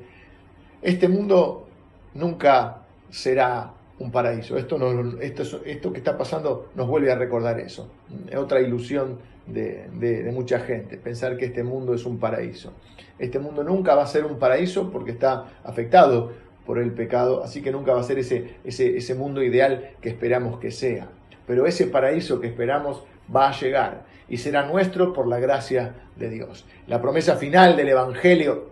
[0.83, 1.67] este mundo
[2.13, 4.59] nunca será un paraíso.
[4.59, 4.77] Esto,
[5.23, 7.91] esto, esto que está pasando nos vuelve a recordar eso.
[8.37, 12.75] Otra ilusión de, de, mucha gente, pensar que este mundo es un paraíso.
[13.19, 16.33] Este mundo nunca va a ser un paraíso porque está afectado
[16.67, 20.61] por el pecado, así que nunca va a ser ese, ese mundo ideal que esperamos
[20.61, 21.09] que sea.
[21.47, 23.03] Pero ese paraíso que esperamos
[23.35, 26.65] va a llegar y será nuestro por la gracia de Dios.
[26.87, 28.71] La promesa final del Evangelio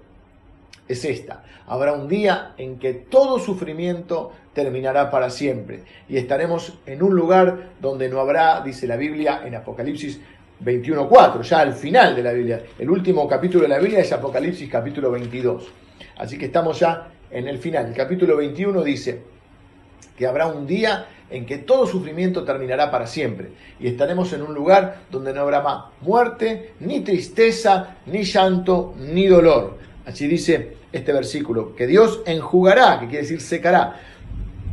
[0.89, 1.43] es esta.
[1.67, 7.71] Habrá un día en que todo sufrimiento terminará para siempre y estaremos en un lugar
[7.81, 10.21] donde no habrá, dice la Biblia en Apocalipsis
[10.65, 12.63] 21.4, ya al final de la Biblia.
[12.79, 15.69] El último capítulo de la Biblia es Apocalipsis capítulo 22.
[16.19, 17.87] Así que estamos ya en el final.
[17.87, 19.23] El capítulo 21 dice
[20.17, 24.55] que habrá un día en que todo sufrimiento terminará para siempre y estaremos en un
[24.55, 29.79] lugar donde no habrá más muerte, ni tristeza, ni llanto, ni dolor.
[30.07, 34.01] Así dice este versículo, que Dios enjugará, que quiere decir secará,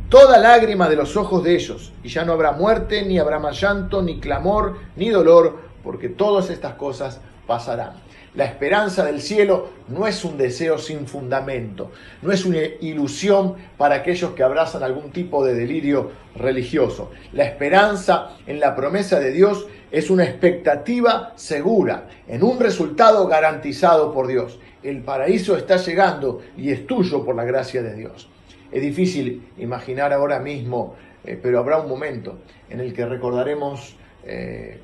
[0.08, 3.60] toda lágrima de los ojos de ellos, y ya no habrá muerte, ni habrá más
[3.60, 7.94] llanto, ni clamor, ni dolor, porque todas estas cosas pasarán.
[8.34, 13.94] La esperanza del cielo no es un deseo sin fundamento, no es una ilusión para
[13.94, 17.12] aquellos que abrazan algún tipo de delirio religioso.
[17.32, 24.12] La esperanza en la promesa de Dios es una expectativa segura, en un resultado garantizado
[24.12, 24.58] por Dios.
[24.82, 28.28] El paraíso está llegando y es tuyo por la gracia de Dios.
[28.72, 33.94] Es difícil imaginar ahora mismo, eh, pero habrá un momento en el que recordaremos
[34.24, 34.80] eh,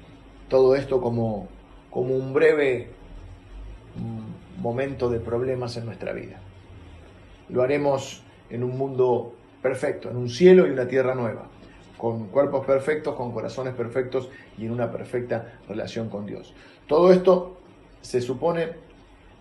[0.48, 1.48] todo esto como,
[1.90, 2.99] como un breve
[4.58, 6.40] momento de problemas en nuestra vida.
[7.48, 11.48] Lo haremos en un mundo perfecto, en un cielo y una tierra nueva,
[11.96, 16.54] con cuerpos perfectos, con corazones perfectos y en una perfecta relación con Dios.
[16.86, 17.56] Todo esto
[18.00, 18.68] se supone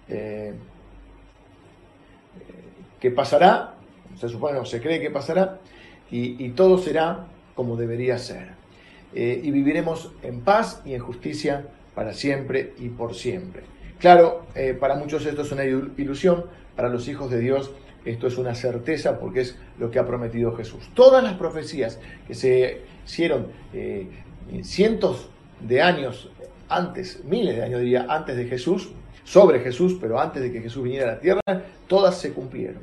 [0.07, 0.53] eh,
[2.99, 3.75] que pasará,
[4.17, 5.59] se supone o se cree que pasará,
[6.11, 8.49] y, todo será como debería ser.
[9.13, 13.63] Eh, y viviremos en paz y en justicia para siempre y por siempre.
[13.99, 17.71] Claro, eh, para muchos esto es una ilusión, para los hijos de Dios
[18.05, 20.89] esto es una certeza porque es lo que ha prometido Jesús.
[20.93, 24.07] Todas las profecías que se hicieron eh,
[24.63, 26.31] cientos de años
[26.69, 28.89] antes, miles de años diría, antes de Jesús,
[29.23, 31.41] sobre Jesús, pero antes de que Jesús viniera a la tierra,
[31.87, 32.81] todas se cumplieron.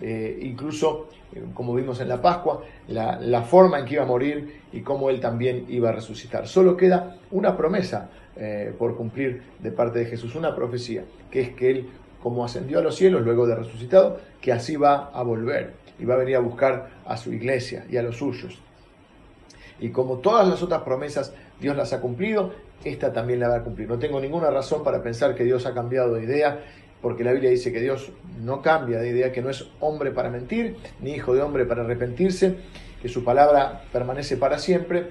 [0.00, 1.08] Eh, incluso,
[1.54, 5.10] como vimos en la Pascua, la, la, forma en que iba a morir y cómo
[5.10, 6.46] él también iba a resucitar.
[6.46, 11.50] Solo queda una promesa eh, por cumplir de parte de Jesús, una profecía, que es
[11.50, 11.90] que Él,
[12.22, 16.14] como ascendió a los cielos luego de resucitado, que así va a volver y va
[16.14, 18.60] a venir a buscar a su iglesia y a los suyos.
[19.80, 22.52] Y como todas las otras promesas Dios las ha cumplido,
[22.84, 23.88] esta también la va a cumplir.
[23.88, 26.60] No tengo ninguna razón para pensar que Dios ha cambiado de idea,
[27.02, 30.30] porque la Biblia dice que Dios no cambia de idea, que no es hombre para
[30.30, 32.54] mentir, ni hijo de hombre para arrepentirse,
[33.02, 35.08] que su palabra permanece para siempre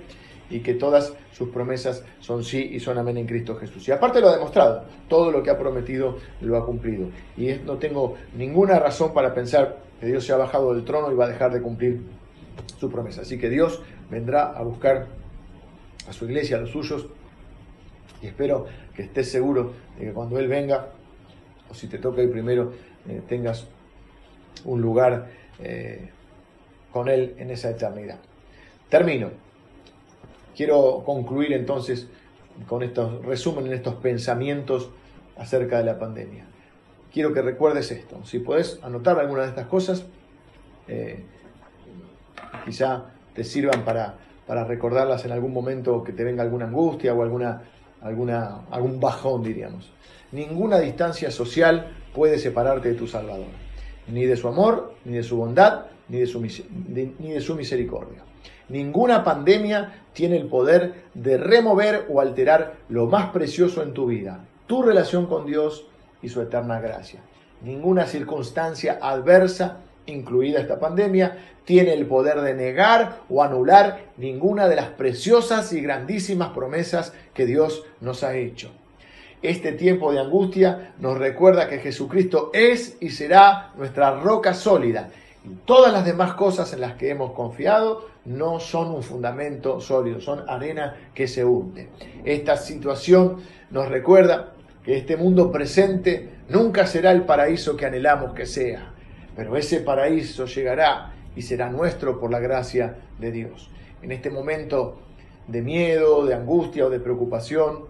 [0.50, 3.88] y que todas sus promesas son sí y son amén en Cristo Jesús.
[3.88, 7.10] Y aparte lo ha demostrado, todo lo que ha prometido lo ha cumplido.
[7.36, 11.16] Y no tengo ninguna razón para pensar que Dios se ha bajado del trono y
[11.16, 12.02] va a dejar de cumplir
[12.80, 13.22] su promesa.
[13.22, 15.08] Así que Dios vendrá a buscar
[16.08, 17.08] a su iglesia, a los suyos,
[18.22, 20.88] y espero que estés seguro de que cuando Él venga,
[21.70, 22.72] o si te toca ir primero,
[23.08, 23.68] eh, tengas
[24.66, 25.28] un lugar
[25.60, 26.10] eh,
[26.92, 28.20] con Él en esa eternidad.
[28.90, 29.47] Termino.
[30.58, 32.08] Quiero concluir entonces
[32.68, 34.90] con estos resumen, en estos pensamientos
[35.38, 36.46] acerca de la pandemia.
[37.14, 38.26] Quiero que recuerdes esto.
[38.26, 40.08] Si puedes anotar alguna de estas cosas,
[40.88, 41.24] eh,
[42.66, 44.16] quizá te sirvan para,
[44.48, 47.62] para recordarlas en algún momento que te venga alguna angustia o alguna,
[48.02, 49.92] alguna, algún bajón, diríamos.
[50.32, 53.46] Ninguna distancia social puede separarte de tu Salvador,
[54.08, 58.24] ni de su amor, ni de su bondad, ni de su, ni de su misericordia.
[58.70, 64.46] Ninguna pandemia tiene el poder de remover o alterar lo más precioso en tu vida,
[64.68, 65.86] tu relación con Dios
[66.22, 67.22] y su eterna gracia.
[67.62, 74.76] Ninguna circunstancia adversa, incluida esta pandemia, tiene el poder de negar o anular ninguna de
[74.76, 78.72] las preciosas y grandísimas promesas que Dios nos ha hecho.
[79.42, 85.10] Este tiempo de angustia nos recuerda que Jesucristo es y será nuestra roca sólida
[85.46, 90.20] y todas las demás cosas en las que hemos confiado no son un fundamento sólido,
[90.20, 91.90] son arena que se hunde.
[92.26, 93.38] Esta situación
[93.72, 98.92] nos recuerda que este mundo presente nunca será el paraíso que anhelamos que sea,
[99.36, 103.70] pero ese paraíso llegará y será nuestro por la gracia de Dios.
[104.02, 105.00] En este momento
[105.48, 107.86] de miedo, de angustia o de preocupación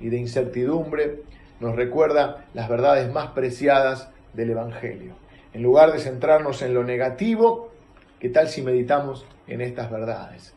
[0.00, 1.22] y de incertidumbre,
[1.60, 5.14] nos recuerda las verdades más preciadas del Evangelio.
[5.54, 7.70] En lugar de centrarnos en lo negativo,
[8.18, 10.54] ¿qué tal si meditamos en estas verdades?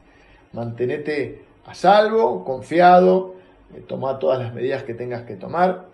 [0.54, 3.36] Mantenete a salvo, confiado,
[3.74, 5.86] eh, toma todas las medidas que tengas que tomar,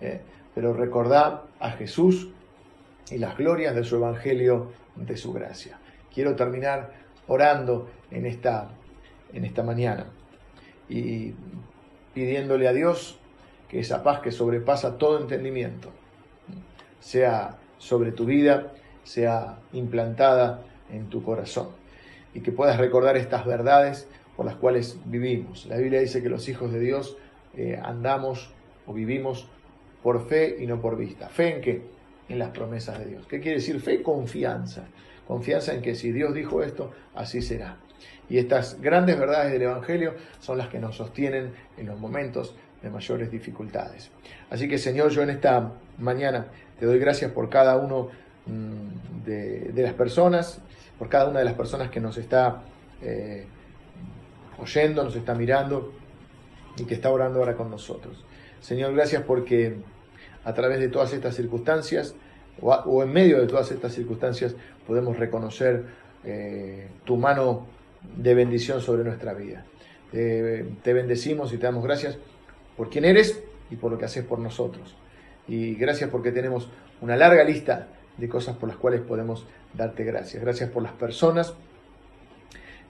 [0.00, 0.20] eh,
[0.54, 2.30] pero recordá a Jesús
[3.10, 5.78] y las glorias de su Evangelio, de su gracia.
[6.12, 6.92] Quiero terminar
[7.26, 8.68] orando en esta,
[9.32, 10.06] en esta mañana
[10.88, 11.34] y
[12.12, 13.18] pidiéndole a Dios
[13.68, 15.90] que esa paz que sobrepasa todo entendimiento
[17.00, 20.62] sea sobre tu vida, sea implantada
[20.94, 21.68] en tu corazón
[22.34, 25.66] y que puedas recordar estas verdades por las cuales vivimos.
[25.66, 27.16] La Biblia dice que los hijos de Dios
[27.56, 28.50] eh, andamos
[28.86, 29.48] o vivimos
[30.02, 31.28] por fe y no por vista.
[31.28, 31.82] ¿Fe en qué?
[32.28, 33.26] En las promesas de Dios.
[33.26, 34.02] ¿Qué quiere decir fe?
[34.02, 34.84] Confianza.
[35.26, 37.76] Confianza en que si Dios dijo esto, así será.
[38.28, 42.90] Y estas grandes verdades del Evangelio son las que nos sostienen en los momentos de
[42.90, 44.10] mayores dificultades.
[44.50, 46.46] Así que Señor, yo en esta mañana
[46.78, 48.08] te doy gracias por cada uno
[48.46, 50.60] mm, de, las personas,
[50.98, 52.62] por cada una de las personas que nos está
[53.02, 53.46] eh,
[54.58, 55.92] oyendo, nos está mirando
[56.76, 58.24] y que está orando ahora con nosotros.
[58.60, 59.76] Señor, gracias porque
[60.44, 62.14] a través de todas estas circunstancias
[62.60, 64.54] o, en medio de todas estas circunstancias
[64.86, 65.84] podemos reconocer
[66.24, 67.66] eh, tu mano
[68.16, 69.64] de bendición sobre nuestra vida.
[70.12, 72.16] te bendecimos y te damos gracias
[72.76, 74.94] por quien eres y por lo que haces por nosotros.
[75.48, 76.68] Y gracias porque tenemos
[77.00, 80.42] una larga lista de cosas por las cuales podemos darte gracias.
[80.42, 81.54] Gracias por las personas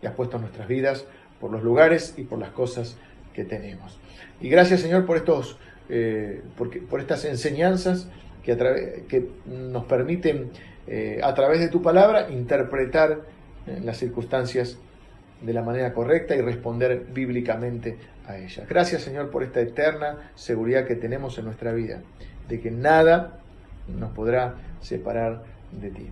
[0.01, 1.07] que has puesto en nuestras vidas,
[1.41, 2.97] por los lugares y por las cosas
[3.33, 3.99] que tenemos.
[4.41, 5.59] Y gracias Señor por, estos,
[5.89, 8.09] eh, por, estas enseñanzas
[8.43, 8.57] que, a
[9.09, 10.51] que nos permiten
[10.87, 13.23] eh, a través de tu palabra interpretar
[13.67, 14.79] eh, las circunstancias
[15.41, 18.65] de la manera correcta y responder bíblicamente a ella.
[18.69, 22.01] Gracias Señor por esta eterna seguridad que tenemos en nuestra vida,
[22.49, 23.41] de que nada
[23.89, 26.09] nos podrá separar de ti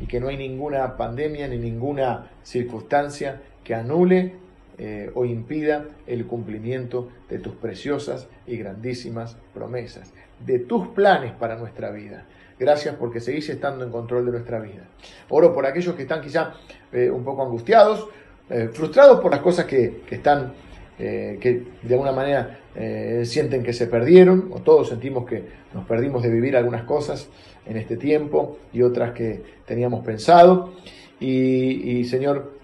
[0.00, 4.34] y que no hay ninguna pandemia ni ninguna circunstancia que anule
[4.78, 10.12] eh, o impida el cumplimiento de tus preciosas y grandísimas promesas,
[10.46, 12.26] de tus planes para nuestra vida.
[12.58, 14.84] Gracias porque seguís estando en control de nuestra vida.
[15.28, 16.54] Oro por aquellos que están quizá
[16.92, 18.08] eh, un poco angustiados,
[18.50, 20.52] eh, frustrados por las cosas que, están,
[20.98, 22.58] que de alguna manera
[23.24, 27.28] sienten que se perdieron, o todos sentimos que nos perdimos de vivir algunas cosas
[27.66, 30.74] en este tiempo y otras que teníamos pensado.
[31.20, 32.58] y Señor,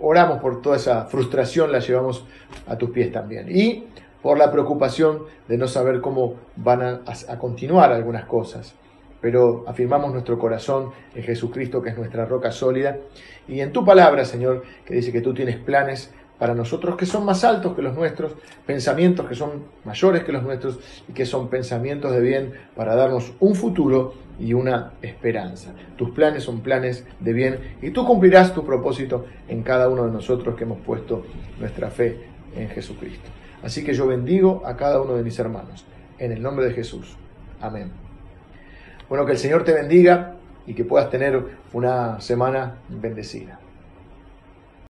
[0.00, 2.24] oramos por toda esa frustración, la llevamos
[2.66, 3.46] a tus pies también.
[3.50, 3.84] Y
[4.22, 8.74] por la preocupación de no saber cómo van a, continuar algunas cosas.
[9.20, 12.98] Pero afirmamos nuestro corazón en Jesucristo, que es nuestra roca sólida,
[13.48, 17.24] y en tu palabra, Señor, que dice que tú tienes planes para nosotros que son
[17.24, 18.34] más altos que los nuestros,
[18.66, 20.78] pensamientos que son mayores que los nuestros
[21.08, 25.72] y que son pensamientos de bien para darnos un futuro y una esperanza.
[25.96, 30.12] Tus planes son planes de bien y tú cumplirás tu propósito en cada uno de
[30.12, 31.24] nosotros que hemos puesto
[31.58, 32.18] nuestra fe
[32.54, 33.30] en Jesucristo.
[33.62, 35.84] Así que yo bendigo a cada uno de mis hermanos
[36.18, 37.16] en el nombre de Jesús.
[37.60, 37.90] Amén.
[39.08, 43.60] Bueno, que el Señor te bendiga y que puedas tener una semana bendecida.